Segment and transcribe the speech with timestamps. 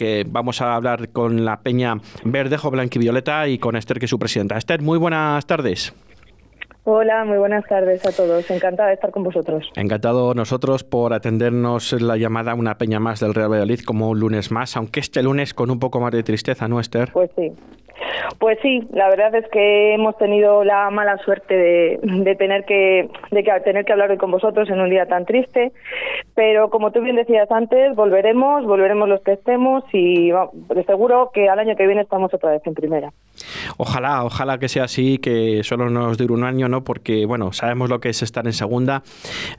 [0.00, 4.18] que vamos a hablar con la Peña Verdejo, Blanquivioleta y con Esther, que es su
[4.18, 4.56] presidenta.
[4.56, 5.92] Esther, muy buenas tardes.
[6.84, 8.50] Hola, muy buenas tardes a todos.
[8.50, 9.70] Encantada de estar con vosotros.
[9.76, 14.50] Encantado nosotros por atendernos la llamada Una Peña Más del Real Valladolid como un lunes
[14.50, 17.10] más, aunque este lunes con un poco más de tristeza, ¿no, Esther?
[17.12, 17.52] Pues sí,
[18.38, 23.42] pues sí, la verdad es que hemos tenido la mala suerte de, tener que de
[23.64, 25.72] tener que hablar hoy con vosotros en un día tan triste,
[26.34, 30.32] pero como tú bien decías antes, volveremos, volveremos los que estemos y
[30.86, 33.10] seguro que al año que viene estamos otra vez en primera.
[33.76, 36.84] Ojalá, ojalá que sea así, que solo nos dure un año, ¿no?
[36.84, 39.02] Porque bueno, sabemos lo que es estar en segunda,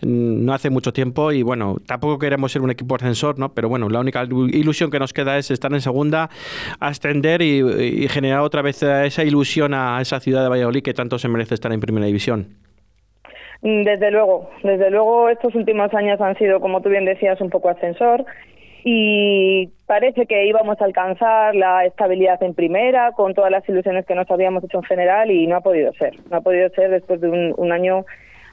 [0.01, 3.53] mm, no hace mucho tiempo y bueno, tampoco queremos ser un equipo ascensor, ¿no?
[3.53, 6.29] Pero bueno, la única ilusión que nos queda es estar en segunda,
[6.79, 11.27] ascender y, generar otra vez esa ilusión a esa ciudad de Valladolid que tanto se
[11.27, 12.57] merece estar en primera división.
[13.61, 17.49] Mm, desde luego, desde luego estos últimos años han sido, como tú bien decías, un
[17.49, 18.25] poco ascensor
[18.83, 24.15] y parece que íbamos a alcanzar la estabilidad en primera con todas las ilusiones que
[24.15, 27.21] nos habíamos hecho en general y no ha podido ser, no ha podido ser después
[27.21, 28.05] de un, año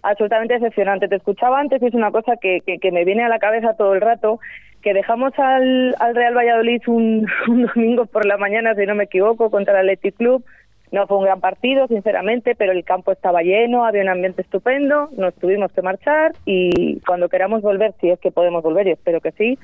[0.03, 1.09] absolutamente decepcionante.
[1.09, 3.95] Te escuchaba antes y es una cosa que, que, me viene a la cabeza todo
[3.95, 4.39] el rato,
[4.83, 9.05] que dejamos al, al Real Valladolid un, un, domingo por la mañana, si no me
[9.05, 10.45] equivoco, contra el Athletic Club.
[10.91, 15.11] No fue un gran partido, sinceramente, pero el campo estaba lleno, había un ambiente estupendo,
[15.19, 19.21] nos tuvimos que marchar y cuando queramos volver, si es que podemos volver, y espero
[19.21, 19.59] que sí,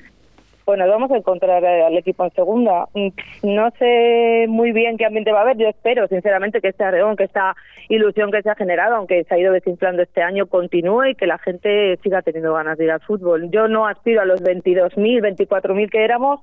[0.67, 2.89] bueno, vamos a encontrar al equipo en segunda.
[2.95, 3.09] Mm,
[3.43, 5.59] no sé muy bien qué ambiente va a haber.
[5.59, 7.55] Yo espero, sinceramente, que este arreón, que esta
[7.89, 11.27] ilusión que se ha generado, aunque se ha ido desinflando este año, continúe y que
[11.27, 13.51] la gente siga teniendo ganas de ir al fútbol.
[13.51, 16.41] Yo no aspiro a los 22.000, 24.000 que éramos,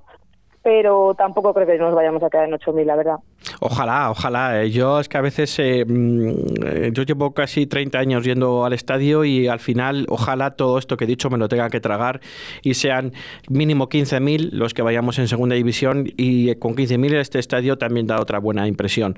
[0.62, 3.16] pero tampoco creo que nos vayamos a quedar en 8.000, la verdad.
[3.59, 4.64] Ojalá, ojalá.
[4.64, 6.30] Eh, yo es que a veces, eh, mm,
[6.66, 10.97] eh, yo llevo casi 30 años yendo al estadio y al final, ojalá todo esto
[10.97, 12.22] que he dicho me lo tenga que tragar
[12.62, 13.14] y sean
[13.50, 18.19] mínimo 15.000 los que vayamos en segunda división y con 15.000 este estadio también da
[18.19, 19.16] otra buena impresión.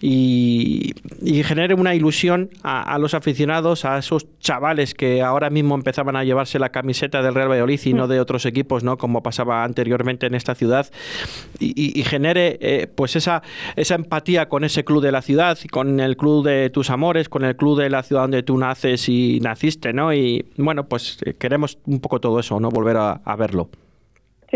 [0.00, 0.94] Y,
[1.46, 6.58] genere una ilusión a, los aficionados, a esos chavales que ahora mismo empezaban a llevarse
[6.58, 8.10] la camiseta del Real Valladolid y no mm.
[8.10, 8.96] de otros equipos, ¿no?
[8.96, 10.90] Como pasaba anteriormente en esta ciudad
[11.60, 13.42] y, genere pues esa
[13.74, 17.44] esa empatía con ese club de la ciudad, con el club de tus amores, con
[17.44, 20.12] el club de la ciudad donde tú naces y naciste, ¿no?
[20.12, 22.70] Y bueno, pues eh, queremos un poco todo eso, ¿no?
[22.70, 23.68] Volver a verlo.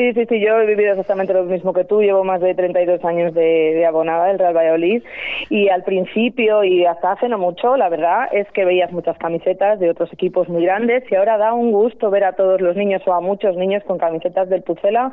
[0.00, 2.00] Sí, sí, sí, yo he vivido exactamente lo mismo que tú.
[2.00, 5.02] Llevo más de 32 años de, de abonada del Real Valladolid
[5.50, 9.78] y al principio y hasta hace no mucho, la verdad es que veías muchas camisetas
[9.78, 13.02] de otros equipos muy grandes y ahora da un gusto ver a todos los niños
[13.06, 15.12] o a muchos niños con camisetas del Pucela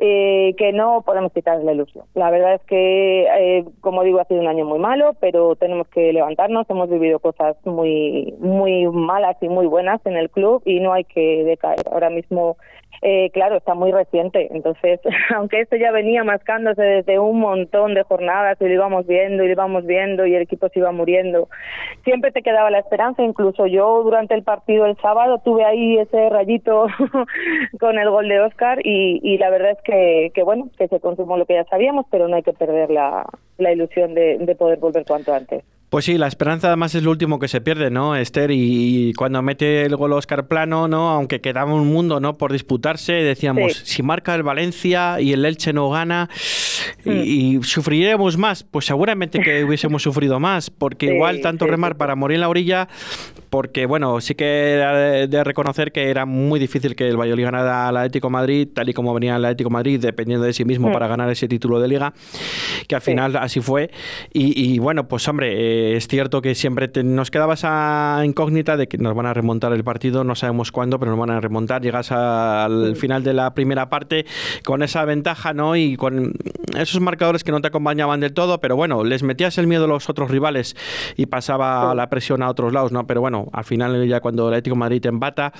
[0.00, 2.04] eh, que no podemos quitar la ilusión.
[2.14, 5.86] La verdad es que, eh, como digo, ha sido un año muy malo, pero tenemos
[5.90, 6.68] que levantarnos.
[6.68, 11.04] Hemos vivido cosas muy, muy malas y muy buenas en el club y no hay
[11.04, 11.82] que decaer.
[11.92, 12.56] Ahora mismo
[13.02, 14.07] eh, claro, está muy reciente.
[14.12, 15.00] Entonces,
[15.34, 19.46] aunque esto ya venía mascándose desde un montón de jornadas y lo íbamos viendo y
[19.46, 21.48] lo íbamos viendo y el equipo se iba muriendo,
[22.04, 23.22] siempre te quedaba la esperanza.
[23.22, 26.86] Incluso yo durante el partido el sábado tuve ahí ese rayito
[27.80, 31.00] con el gol de Oscar y, y la verdad es que, que, bueno, que se
[31.00, 33.26] consumó lo que ya sabíamos, pero no hay que perder la,
[33.58, 35.64] la ilusión de, de poder volver cuanto antes.
[35.90, 38.50] Pues sí, la esperanza además es lo último que se pierde, ¿no, Esther?
[38.50, 41.08] Y, cuando mete el gol Oscar Plano, ¿no?
[41.10, 42.36] Aunque quedaba un mundo, ¿no?
[42.36, 46.28] Por disputarse, decíamos, si marca el Valencia y el Elche no gana,
[47.04, 47.62] y, mm.
[47.62, 52.40] sufriremos más, pues seguramente que hubiésemos sufrido más, porque igual tanto remar para morir en
[52.42, 52.88] la orilla,
[53.50, 57.88] porque bueno, sí que era de, reconocer que era muy difícil que el Valladolid ganara
[57.88, 60.92] al Atlético Madrid, tal y como venía el Atlético Madrid, dependiendo de sí mismo mm.
[60.92, 62.12] para ganar ese título de liga,
[62.86, 63.90] que al final así fue.
[64.32, 68.98] Y, bueno, pues hombre, eh, es cierto que siempre nos quedaba esa incógnita de que
[68.98, 71.82] nos van a remontar el partido, no sabemos cuándo, pero nos van a remontar.
[71.82, 74.26] Llegas al final de la primera parte
[74.64, 75.76] con esa ventaja, ¿no?
[75.76, 76.32] Y con
[76.76, 79.88] esos marcadores que no te acompañaban del todo, pero bueno, les metías el miedo a
[79.88, 80.76] los otros rivales
[81.16, 83.06] y pasaba la presión a otros lados, ¿no?
[83.06, 85.52] Pero bueno, al final ya cuando el Atlético Madrid te embata,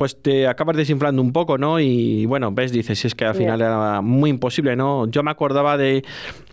[0.00, 1.78] pues te acabas desinflando un poco, ¿no?
[1.78, 5.06] Y bueno, ves, dices, es que al final era muy imposible, ¿no?
[5.08, 6.04] Yo me acordaba de,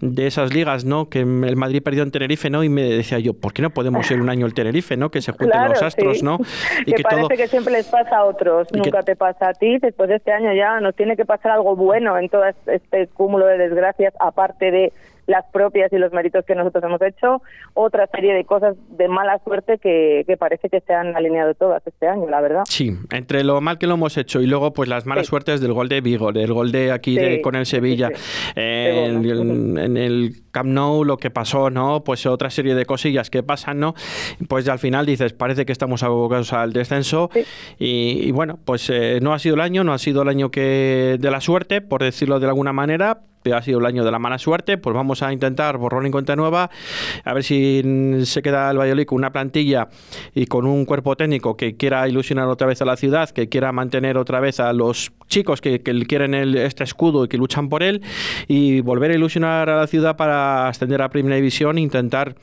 [0.01, 1.07] de, esas ligas, ¿no?
[1.07, 2.65] Que el Madrid perdió en Tenerife, ¿no?
[2.65, 5.11] Y me decía yo, ¿por qué no podemos ser un año el Tenerife, ¿no?
[5.11, 6.39] Que se junten los astros, ¿no?
[6.85, 9.77] Y que, parece que siempre les pasa a otros, nunca te pasa a ti.
[9.77, 13.45] Después de este año ya nos tiene que pasar algo bueno en todo este cúmulo
[13.45, 14.93] de desgracias, aparte de
[15.27, 17.41] las propias y los méritos que nosotros hemos hecho,
[17.73, 22.07] otra serie de cosas de mala suerte que, parece que se han alineado todas este
[22.07, 22.63] año, la verdad.
[22.67, 25.73] Sí, entre lo mal que lo hemos hecho y luego pues las malas suertes del
[25.73, 28.09] gol de Vigo, del gol de aquí con el Sevilla,
[28.55, 32.03] en, en el Camp Nou lo que pasó, ¿no?
[32.03, 33.93] Pues otra serie de cosillas que pasan, ¿no?
[34.47, 37.29] Pues al final dices, parece que estamos abocados al descenso
[37.77, 41.17] y, bueno, pues eh, no ha sido el año, no ha sido el año que
[41.19, 43.21] de la suerte, por decirlo de alguna manera,
[43.53, 46.35] ha sido el año de la mala suerte, pues vamos a intentar borrar en cuenta
[46.35, 46.69] nueva,
[47.23, 47.81] a ver si
[48.23, 49.87] se queda el Valladolid con una plantilla
[50.33, 53.71] y con un cuerpo técnico que quiera ilusionar otra vez a la ciudad, que quiera
[53.71, 58.01] mantener otra vez a los chicos que, quieren este escudo y que luchan por él
[58.47, 62.35] y volver a ilusionar a la ciudad para ascender a Primera División e intentar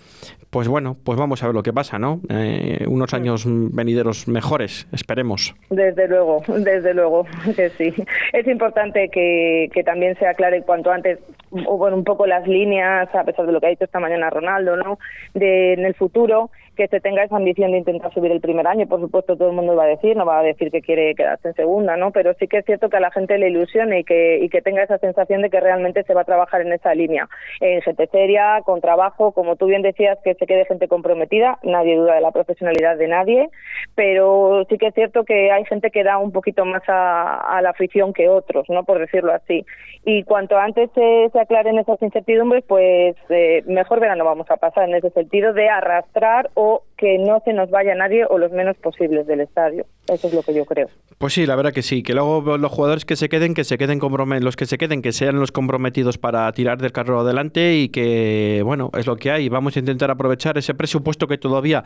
[0.55, 2.21] pues bueno, pues vamos a ver lo que pasa, ¿no?
[2.29, 5.53] Eh, unos años venideros mejores, esperemos.
[5.69, 7.93] Desde luego, desde luego que sí.
[8.33, 11.19] Es importante que, que también se aclare cuanto antes
[11.55, 14.77] bueno, un poco las líneas, a pesar de lo que ha dicho esta mañana Ronaldo,
[14.77, 14.99] ¿no?
[15.33, 18.87] De en el futuro que se tenga esa ambición de intentar subir el primer año,
[18.87, 21.49] por supuesto todo el mundo va a decir, no va a decir que quiere quedarse
[21.49, 22.11] en segunda, ¿no?
[22.11, 24.63] Pero sí que es cierto que a la gente le ilusione y que, y que
[24.63, 27.29] tenga esa sensación de que realmente se va a trabajar en esa línea,
[27.61, 31.97] en gente seria, con trabajo, como tú bien decías, que se quede gente comprometida, nadie
[31.97, 33.49] duda de la profesionalidad de nadie,
[33.95, 37.71] pero sí que es cierto que hay gente que da un poquito más a, la
[37.71, 38.85] afición que otros, ¿no?
[38.85, 39.65] Por decirlo así.
[40.05, 44.89] Y cuanto antes se, se aclaren esas incertidumbres, pues eh, mejor verano vamos a pasar
[44.89, 46.51] en ese sentido de arrastrar
[46.97, 49.87] que no se nos vaya nadie o los menos posibles del estadio.
[50.09, 50.89] Eso es lo que yo creo.
[51.19, 53.79] Pues sí, la verdad que sí, que luego los jugadores que se queden, que se
[53.79, 53.99] queden
[54.41, 58.63] los que se queden, que sean los comprometidos para tirar del carro adelante y que,
[58.65, 59.49] bueno, es lo que hay.
[59.49, 61.85] Vamos a intentar aprovechar ese presupuesto que todavía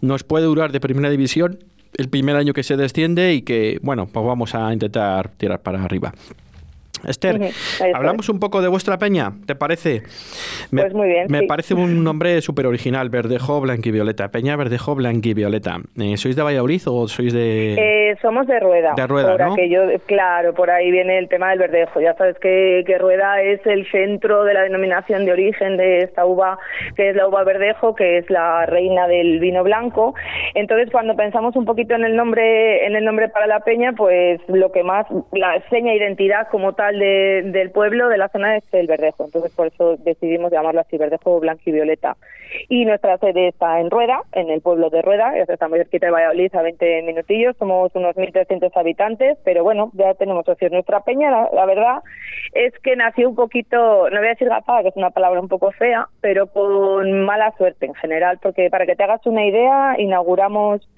[0.00, 1.58] nos puede durar de primera división,
[1.96, 5.82] el primer año que se desciende y que, bueno, pues vamos a intentar tirar para
[5.82, 6.12] arriba.
[7.06, 7.50] Esther,
[7.94, 10.02] hablamos un poco de vuestra peña, ¿te parece?
[10.70, 11.26] Me, pues muy bien.
[11.28, 14.28] Me parece un nombre súper original, Verdejo, Blanquivioleta.
[14.28, 15.76] Peña Verdejo, Blanquivioleta.
[15.98, 17.74] Eh, ¿Sois de Valladolid o sois de...?
[17.78, 18.94] Eh, somos de Rueda.
[18.96, 19.54] De Rueda, ¿no?
[20.06, 22.00] claro, por ahí viene el tema del Verdejo.
[22.00, 26.26] Ya sabes que, que, Rueda es el centro de la denominación de origen de esta
[26.26, 26.58] uva,
[26.96, 30.14] que es la uva Verdejo, que es la reina del vino blanco.
[30.54, 34.40] Entonces, cuando pensamos un poquito en el nombre, en el nombre para la peña, pues
[34.48, 38.86] lo que más, la seña identidad como tal del pueblo, de la zona, es el
[38.86, 39.24] Verdejo.
[39.24, 42.16] Entonces, por eso decidimos llamarlo así, Verdejo Blanco y Violeta.
[42.68, 46.12] Y nuestra sede está en Rueda, en el pueblo de Rueda, está muy cerquita de
[46.12, 47.56] Valladolid, a 20 minutillos.
[47.56, 50.70] Somos unos 1.300 habitantes, pero bueno, ya tenemos socios.
[50.70, 51.98] Nuestra peña, la, verdad,
[52.54, 55.48] es que nació un poquito, no voy a decir gapada, que es una palabra un
[55.48, 59.96] poco fea, pero con mala suerte en general, porque para que te hagas una idea,
[59.98, 60.88] inauguramos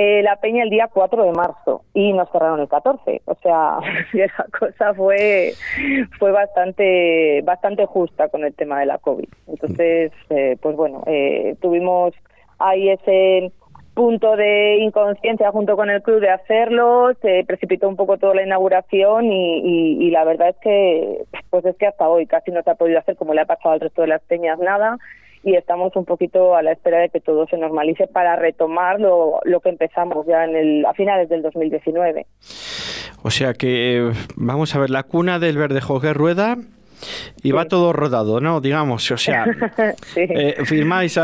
[0.00, 3.20] eh, la peña el día 4 de marzo y nos cerraron el 14.
[3.24, 3.78] O sea,
[4.12, 5.54] la cosa fue
[6.20, 9.28] fue bastante bastante justa con el tema de la COVID.
[9.48, 12.14] Entonces, eh, pues bueno, eh, tuvimos
[12.60, 13.50] ahí ese
[13.94, 18.44] punto de inconsciencia junto con el club de hacerlo, se precipitó un poco toda la
[18.44, 22.70] inauguración y, y, la verdad es que pues es que hasta hoy casi no se
[22.70, 24.96] ha podido hacer como le ha pasado al resto de las peñas nada
[25.42, 29.40] y estamos un poquito a la espera de que todo se normalice para retomar lo,
[29.44, 32.26] lo que empezamos ya en el, a finales del 2019.
[33.22, 36.56] O sea que, vamos a ver, la cuna del verde Jorge Rueda
[37.42, 38.60] y va todo rodado, ¿no?
[38.60, 39.46] Digamos, o sea,
[40.16, 41.18] eh, firmáis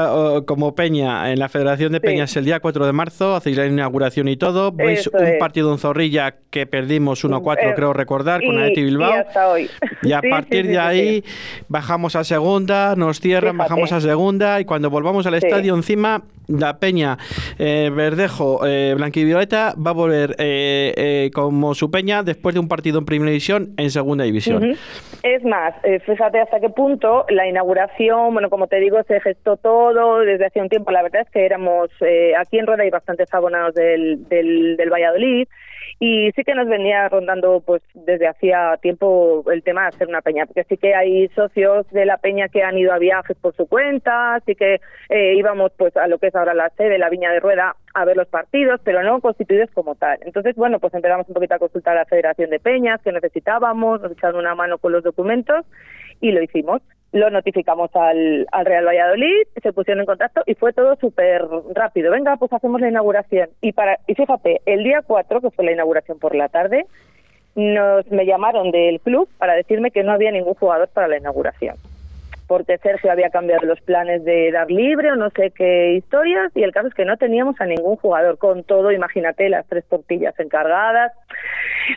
[0.46, 4.28] como Peña en la Federación de Peñas el día 4 de marzo, hacéis la inauguración
[4.28, 8.82] y todo, veis un partido en Zorrilla que perdimos 1-4, eh, creo recordar, con Aeti
[8.84, 9.24] Bilbao.
[10.02, 11.24] Y, a partir de ahí
[11.68, 16.78] bajamos a segunda, nos cierran, bajamos a segunda y cuando volvamos al estadio encima la
[16.78, 17.18] Peña
[17.58, 22.68] eh, Verdejo eh, Blanquivioleta va a volver eh, eh, como su Peña después de un
[22.68, 24.76] partido en Primera División en Segunda División.
[25.22, 25.74] Es más,
[26.04, 30.60] fíjate hasta qué punto la inauguración, bueno, como te digo, se gestó todo desde hace
[30.60, 30.90] un tiempo.
[30.90, 31.90] La verdad es que éramos
[32.38, 35.48] aquí en Rueda hay bastantes abonados del, del Valladolid
[35.98, 40.22] y sí que nos venía rondando pues desde hacía tiempo el tema de hacer una
[40.22, 43.54] peña porque sí que hay socios de la peña que han ido a viajes por
[43.54, 47.10] su cuenta así que eh, íbamos pues a lo que es ahora la sede la
[47.10, 50.18] viña de rueda a ver los partidos pero no constituidos como tal.
[50.22, 54.00] Entonces bueno pues empezamos un poquito a consultar a la federación de peñas que necesitábamos
[54.00, 55.64] nos echaron una mano con los documentos
[56.20, 56.82] y lo hicimos
[57.14, 62.10] lo notificamos al, al Real Valladolid, se pusieron en contacto y fue todo súper rápido.
[62.10, 63.50] Venga, pues hacemos la inauguración.
[63.60, 66.86] Y, para, y fíjate, el día 4, que fue la inauguración por la tarde,
[67.54, 71.76] nos me llamaron del club para decirme que no había ningún jugador para la inauguración
[72.46, 76.62] porque Sergio había cambiado los planes de dar libre o no sé qué historias y
[76.62, 80.38] el caso es que no teníamos a ningún jugador con todo, imagínate las tres tortillas
[80.38, 81.12] encargadas.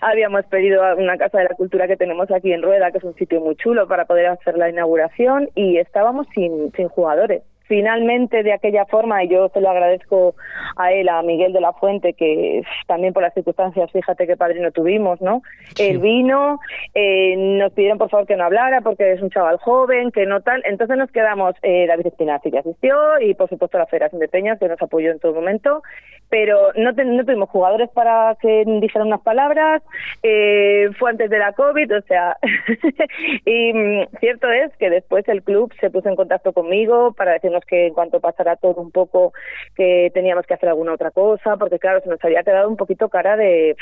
[0.01, 3.04] Habíamos pedido a una casa de la cultura que tenemos aquí en Rueda, que es
[3.04, 8.44] un sitio muy chulo para poder hacer la inauguración y estábamos sin, sin jugadores finalmente
[8.44, 10.36] de aquella forma, y yo se lo agradezco
[10.76, 14.72] a él, a Miguel de la Fuente, que también por las circunstancias, fíjate qué padrino
[14.72, 15.42] tuvimos, ¿no?
[15.80, 16.60] Él vino,
[16.94, 20.42] eh, nos pidieron por favor que no hablara porque es un chaval joven, que no
[20.42, 20.62] tal.
[20.66, 24.60] Entonces nos quedamos, eh, David Espinazi que asistió y por supuesto la Federación de Peñas
[24.60, 25.82] que nos apoyó en todo momento,
[26.30, 29.82] pero no, no tuvimos jugadores para que dijeran unas palabras,
[30.24, 32.38] eh, fue antes de la COVID, o sea,
[33.46, 37.57] y mm, cierto es que después el club se puso en contacto conmigo para decirnos
[37.66, 39.34] que en cuanto pasara todo un poco
[39.76, 43.10] que teníamos que hacer alguna otra cosa, porque claro, se nos había quedado un poquito
[43.10, 43.76] cara de,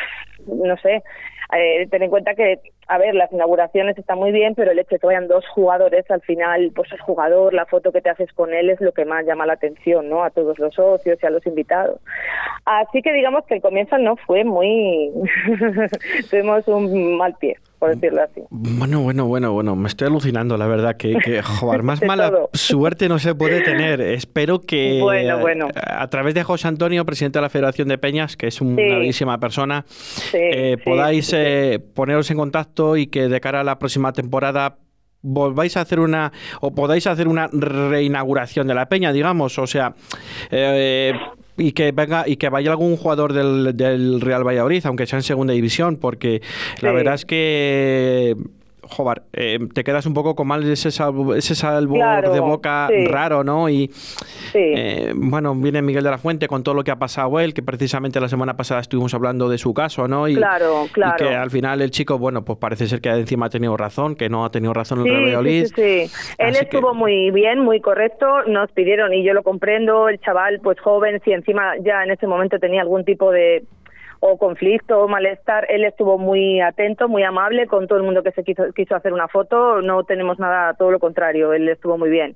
[0.48, 1.03] no sé,
[1.53, 4.96] eh, ten en cuenta que, a ver, las inauguraciones están muy bien, pero el hecho
[4.96, 8.32] de que vayan dos jugadores, al final, pues el jugador, la foto que te haces
[8.34, 10.24] con él es lo que más llama la atención, ¿no?
[10.24, 12.00] A todos los socios y a los invitados.
[12.65, 15.12] Así que digamos que el comienzo no fue muy...
[16.29, 18.41] Tuvimos un mal pie por decirlo así.
[18.50, 23.10] Bueno, bueno, bueno, bueno, me estoy alucinando, la verdad, que, que joder, más mala suerte
[23.10, 24.01] no se puede tener.
[24.01, 25.67] Espero que bueno, bueno.
[25.75, 29.39] a través de José Antonio, presidente de la Federación de Peñas, que es una bellísima
[29.39, 29.86] persona,
[30.34, 34.77] eh, podáis eh, poneros en contacto y que de cara a la próxima temporada
[35.25, 39.96] volváis a hacer una o podáis hacer una reinauguración de la peña, digamos, o sea,
[40.51, 41.13] eh,
[41.57, 45.24] y que venga y que vaya algún jugador del, del Real Valladolid, aunque sea en
[45.24, 46.41] segunda división, porque
[46.81, 48.35] la verdad es que
[48.89, 53.70] joder, eh, te quedas un poco con mal ese, ese sabor de boca raro, ¿no?
[53.70, 53.92] Y
[54.54, 57.63] eh, bueno, viene Miguel de la Fuente con todo lo que ha pasado él, que
[57.63, 60.27] precisamente la semana pasada estuvimos hablando de su caso, ¿no?
[60.27, 61.18] Y, claro, claro.
[61.18, 64.30] que al final el chico, bueno, pues parece ser que encima ha tenido razón, que
[64.30, 65.46] no ha tenido razón el.
[65.46, 70.20] Sí, sí, Él estuvo muy bien, muy correcto, nos pidieron, y yo lo comprendo, el
[70.20, 73.63] chaval, pues joven, si encima ya en ese momento tenía algún tipo de
[74.27, 78.32] o conflicto o malestar, él estuvo muy atento, muy amable con todo el mundo que
[78.32, 82.10] se quiso, quiso hacer una foto, no tenemos nada, todo lo contrario, él estuvo muy
[82.10, 82.36] bien.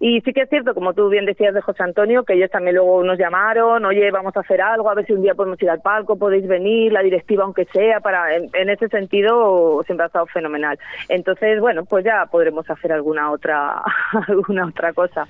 [0.00, 2.76] Y sí que es cierto, como tú bien decías de José Antonio, que ellos también
[2.76, 5.70] luego nos llamaron, oye, vamos a hacer algo, a ver si un día podemos ir
[5.70, 10.26] al palco, podéis venir, la directiva aunque sea, para en, ese sentido siempre ha estado
[10.26, 10.78] fenomenal.
[11.08, 13.82] Entonces, bueno, pues ya podremos hacer alguna otra
[14.28, 15.26] alguna otra cosa.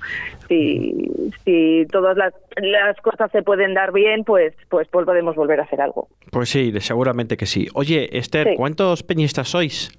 [0.48, 1.08] Si,
[1.44, 5.64] si todas las, las cosas se pueden dar bien, pues, pues, pues podemos volver a
[5.64, 6.08] hacer algo.
[6.30, 7.68] Pues sí, seguramente que sí.
[7.74, 9.90] Oye, Esther, ¿cuántos peñistas sois?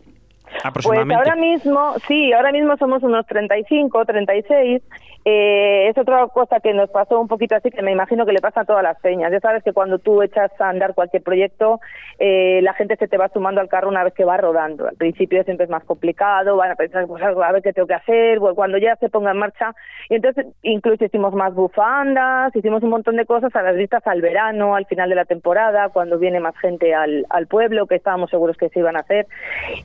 [0.84, 4.82] Pues ahora mismo, sí, ahora mismo somos unos 35, 36
[5.24, 8.42] eh, es otra cosa que nos pasó un poquito así, que me imagino que le
[8.42, 9.32] pasa a todas las peñas.
[9.32, 11.80] Ya sabes que cuando tú echas a andar cualquier proyecto,
[12.18, 14.88] eh, la gente se te va sumando al carro una vez que va rodando.
[14.88, 17.94] Al principio siempre es más complicado, van a pensar, pues a ver qué tengo que
[17.94, 19.76] hacer, pues, cuando ya se ponga en marcha.
[20.10, 24.22] Y entonces incluso hicimos más bufandas, hicimos un montón de cosas a las vistas al
[24.22, 28.32] verano, al final de la temporada, cuando viene más gente al, al pueblo, que estábamos
[28.32, 29.28] seguros que se iban a hacer.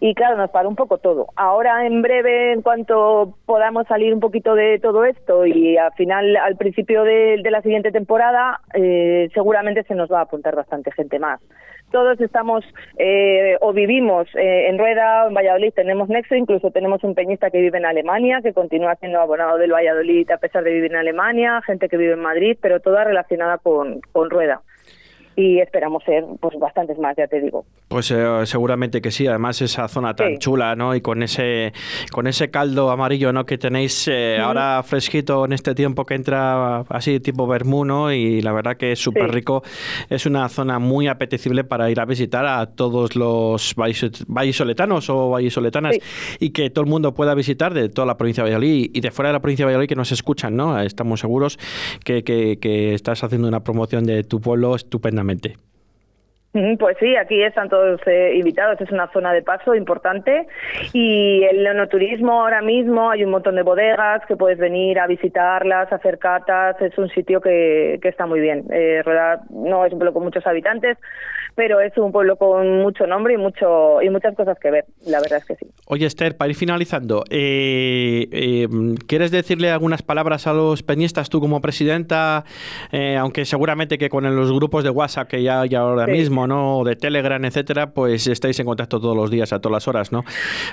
[0.00, 1.26] Y claro, nos paró un poco todo.
[1.36, 6.34] Ahora, en breve, en cuanto podamos salir un poquito de todo esto, y al final,
[6.34, 11.18] al principio de, la siguiente temporada, eh, seguramente se nos va a apuntar bastante gente
[11.18, 11.42] más.
[11.90, 12.64] Todos estamos
[12.96, 17.60] eh, o vivimos eh, en Rueda en Valladolid, tenemos nexo, incluso tenemos un peñista que
[17.60, 21.60] vive en Alemania, que continúa siendo abonado del Valladolid a pesar de vivir en Alemania,
[21.66, 24.62] gente que vive en Madrid, pero toda relacionada con, con Rueda
[25.36, 27.66] y esperamos ser pues bastantes más, ya te digo.
[27.88, 30.94] Pues eh, seguramente que sí, además esa zona tan chula, ¿no?
[30.94, 31.74] Y con ese
[32.10, 33.44] con ese caldo amarillo, ¿no?
[33.44, 38.12] Que tenéis eh, ahora fresquito en este tiempo que entra así tipo vermú, ¿no?
[38.12, 39.62] Y la verdad que es súper rico.
[40.08, 45.98] Es una zona muy apetecible para ir a visitar a todos los vallisoletanos o vallisoletanas
[46.40, 49.10] y que todo el mundo pueda visitar de toda la provincia de Valladolid y de
[49.10, 50.80] fuera de la provincia de Valladolid que nos escuchan, ¿no?
[50.80, 51.58] Estamos seguros
[52.04, 54.74] que, que, que estás haciendo una promoción de tu pueblo
[55.32, 55.66] estupenda
[56.78, 60.46] pues sí, aquí están todos eh, invitados, es una zona de paso importante.
[60.92, 65.92] Y el neonoturismo ahora mismo hay un montón de bodegas que puedes venir a visitarlas,
[65.92, 68.64] hacer catas, es un sitio que, que está muy bien.
[68.70, 69.02] Eh,
[69.50, 70.96] no es un pueblo con muchos habitantes,
[71.56, 75.20] pero es un pueblo con mucho nombre y mucho y muchas cosas que ver, la
[75.20, 75.66] verdad es que sí.
[75.86, 78.68] Oye Esther, para ir finalizando, eh,
[79.08, 82.44] ¿quieres decirle algunas palabras a los peñistas tú como presidenta,
[83.18, 86.84] aunque seguramente que con los grupos de WhatsApp que ya hay ahora mismo, ¿no?
[86.84, 90.22] De Telegram, etcétera, pues estáis en contacto todos los días, a todas las horas, ¿no?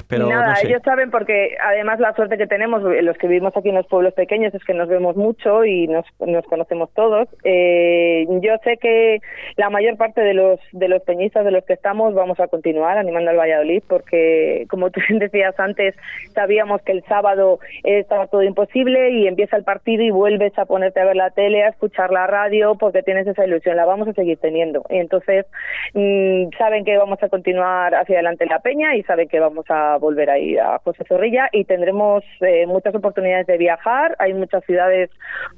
[0.08, 3.76] Pero Nada, ellos saben porque además la suerte que tenemos, los que vivimos aquí en
[3.76, 7.28] los pueblos pequeños, es que nos vemos mucho y nos, nos conocemos todos.
[7.44, 9.20] Eh, yo sé que
[9.56, 12.98] la mayor parte de los, de los peñistas de los que estamos vamos a continuar
[12.98, 15.96] animando al Valladolid porque, como tú decías antes,
[16.34, 21.00] sabíamos que el sábado estaba todo imposible y empieza el partido y vuelves a ponerte
[21.00, 24.14] a ver la tele, a escuchar la radio porque tienes esa ilusión, la vamos a
[24.14, 24.84] seguir teniendo.
[24.90, 25.46] Y entonces,
[25.94, 29.98] mm, saben que vamos a continuar hacia adelante la peña y saben que vamos a
[29.98, 34.16] volver a ir a José Zorrilla y tendremos eh, muchas oportunidades de viajar.
[34.20, 35.10] Hay muchas ciudades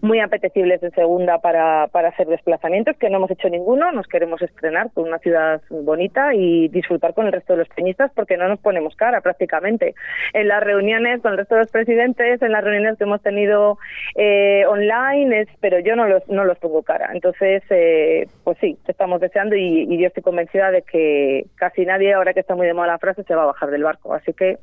[0.01, 3.91] muy apetecibles en segunda para, para hacer desplazamientos, que no hemos hecho ninguno.
[3.91, 8.11] Nos queremos estrenar con una ciudad bonita y disfrutar con el resto de los peñistas
[8.15, 9.95] porque no nos ponemos cara prácticamente.
[10.33, 13.77] En las reuniones con el resto de los presidentes, en las reuniones que hemos tenido
[14.15, 17.09] eh, online, es, pero yo no los, no los pongo cara.
[17.13, 22.13] Entonces, eh, pues sí, estamos deseando y, y yo estoy convencida de que casi nadie,
[22.13, 24.13] ahora que está muy de moda la frase, se va a bajar del barco.
[24.13, 24.57] Así que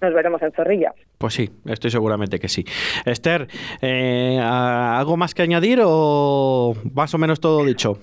[0.00, 0.94] nos veremos en Zorrilla.
[1.18, 2.64] Pues sí, estoy seguramente que sí.
[3.04, 3.48] Esther,
[3.82, 7.98] eh, ¿algo más que añadir o más o menos todo dicho?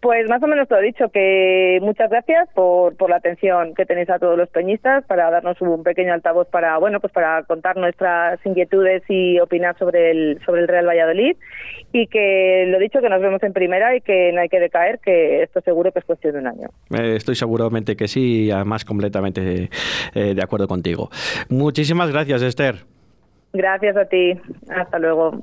[0.00, 4.08] Pues más o menos todo dicho, que muchas gracias por, por la atención que tenéis
[4.10, 8.38] a todos los peñistas para darnos un pequeño altavoz para, bueno, pues para contar nuestras
[8.46, 11.36] inquietudes y opinar sobre el, sobre el Real Valladolid
[11.92, 15.00] y que lo dicho, que nos vemos en primera y que no hay que decaer,
[15.00, 16.68] que esto seguro que es cuestión de un año.
[16.96, 19.68] Eh, estoy seguramente que sí y además completamente
[20.14, 21.10] eh, de acuerdo contigo.
[21.48, 22.76] Muchísimas gracias, Esther.
[23.52, 24.34] Gracias a ti.
[24.68, 25.42] Hasta luego.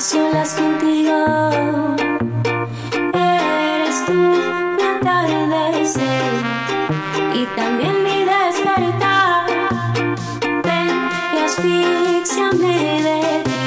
[0.00, 1.16] Solas contigo.
[3.14, 6.32] Eres tú mi atardecer
[7.34, 9.50] y también mi despertar.
[10.62, 13.66] Ven y asfixiame de ti.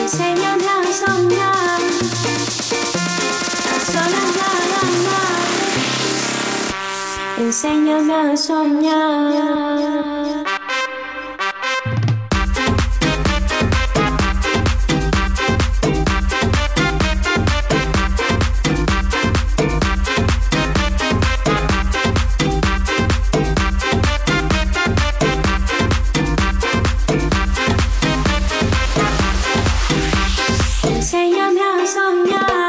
[0.00, 1.80] Enséñame a soñar.
[3.74, 5.22] A solas, la, la, la.
[7.42, 10.17] Enséñame a soñar.